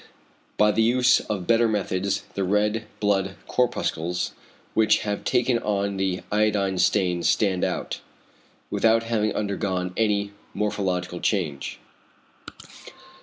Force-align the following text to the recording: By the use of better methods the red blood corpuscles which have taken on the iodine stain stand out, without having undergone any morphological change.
By 0.57 0.71
the 0.71 0.81
use 0.81 1.19
of 1.19 1.45
better 1.45 1.67
methods 1.67 2.23
the 2.33 2.43
red 2.43 2.85
blood 2.99 3.35
corpuscles 3.45 4.31
which 4.73 5.01
have 5.01 5.23
taken 5.23 5.59
on 5.59 5.97
the 5.97 6.21
iodine 6.31 6.79
stain 6.79 7.21
stand 7.21 7.63
out, 7.63 8.01
without 8.71 9.03
having 9.03 9.31
undergone 9.35 9.93
any 9.95 10.31
morphological 10.55 11.19
change. 11.19 11.77